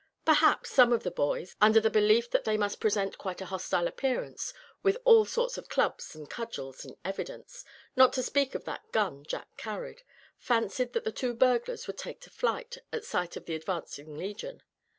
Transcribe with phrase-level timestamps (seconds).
[0.25, 3.87] Perhaps some of the boys, under the belief that they must present quite a hostile
[3.87, 7.63] appearance, with all sorts of clubs and cudgels in evidence,
[7.95, 10.01] not to speak of that gun Jack carried,
[10.39, 14.63] fancied that the two burglars would take to flight at sight of the advancing legion.